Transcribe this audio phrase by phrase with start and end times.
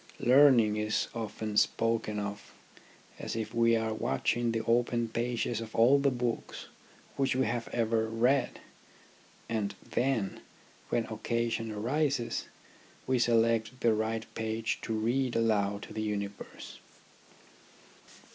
[0.19, 2.55] Learning is often spoken of
[3.19, 6.65] as if we are watching the open pages of all the books
[7.17, 8.59] which we have ever read,
[9.47, 10.39] and then,
[10.89, 12.47] when occasion arises,
[13.05, 16.79] we select the right page to read aloud to the universe.